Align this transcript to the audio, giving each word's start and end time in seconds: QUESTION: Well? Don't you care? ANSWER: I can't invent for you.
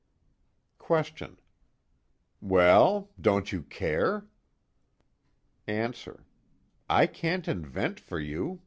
QUESTION: 0.79 1.37
Well? 2.41 3.11
Don't 3.21 3.51
you 3.51 3.61
care? 3.61 4.25
ANSWER: 5.67 6.25
I 6.89 7.05
can't 7.05 7.47
invent 7.47 7.99
for 7.99 8.19
you. 8.19 8.59